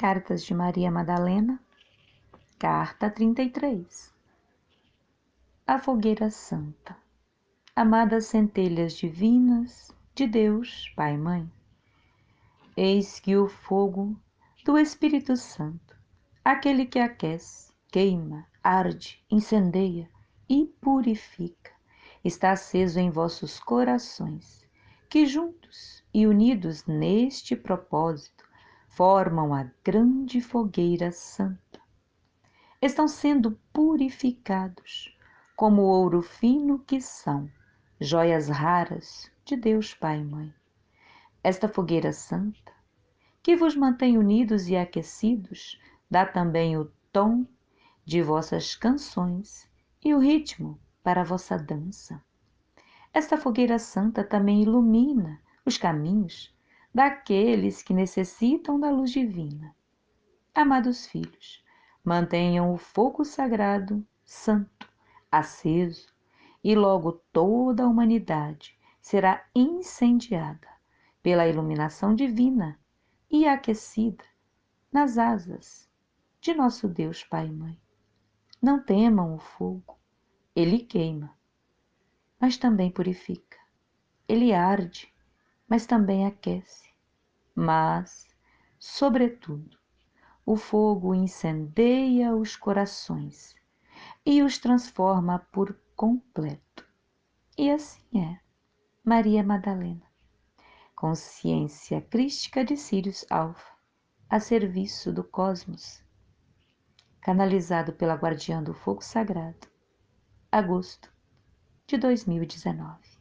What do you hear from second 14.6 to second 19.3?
do Espírito Santo, aquele que aquece, queima, arde,